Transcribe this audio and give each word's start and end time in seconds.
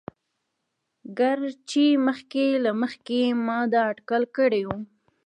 ګر 1.19 1.39
چې 1.69 1.83
مخکې 2.07 2.45
له 2.63 2.71
مخکې 2.81 3.15
يې 3.25 3.31
ما 3.45 3.59
دا 3.73 3.81
اتکل 3.91 4.23
کړى 4.35 4.61
وو. 4.67 4.77